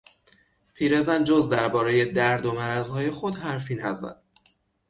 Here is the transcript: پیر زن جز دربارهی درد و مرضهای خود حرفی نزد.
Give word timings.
پیر 0.73 1.01
زن 1.01 1.23
جز 1.23 1.49
دربارهی 1.49 2.05
درد 2.05 2.45
و 2.45 2.51
مرضهای 2.51 3.11
خود 3.11 3.35
حرفی 3.35 3.75
نزد. 3.75 4.21